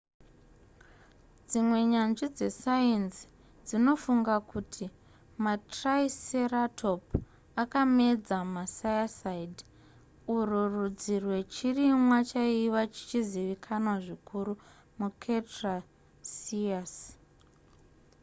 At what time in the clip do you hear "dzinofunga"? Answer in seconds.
3.67-4.35